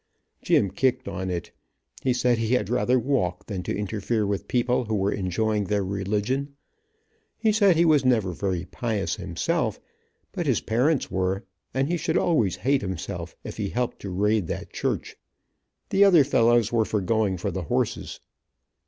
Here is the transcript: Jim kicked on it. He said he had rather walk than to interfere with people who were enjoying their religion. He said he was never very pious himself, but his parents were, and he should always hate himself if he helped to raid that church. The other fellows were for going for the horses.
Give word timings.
Jim 0.41 0.71
kicked 0.71 1.07
on 1.07 1.29
it. 1.29 1.51
He 2.01 2.11
said 2.11 2.39
he 2.39 2.55
had 2.55 2.71
rather 2.71 2.97
walk 2.97 3.45
than 3.45 3.61
to 3.61 3.77
interfere 3.77 4.25
with 4.25 4.47
people 4.47 4.85
who 4.85 4.95
were 4.95 5.11
enjoying 5.11 5.65
their 5.65 5.83
religion. 5.85 6.55
He 7.37 7.51
said 7.51 7.75
he 7.75 7.85
was 7.85 8.03
never 8.03 8.31
very 8.31 8.65
pious 8.65 9.17
himself, 9.17 9.79
but 10.31 10.47
his 10.47 10.59
parents 10.61 11.11
were, 11.11 11.43
and 11.71 11.87
he 11.87 11.97
should 11.97 12.17
always 12.17 12.55
hate 12.65 12.81
himself 12.81 13.35
if 13.43 13.57
he 13.57 13.69
helped 13.69 13.99
to 13.99 14.09
raid 14.09 14.47
that 14.47 14.73
church. 14.73 15.17
The 15.89 16.03
other 16.03 16.23
fellows 16.23 16.71
were 16.71 16.83
for 16.85 17.01
going 17.01 17.37
for 17.37 17.51
the 17.51 17.61
horses. 17.69 18.19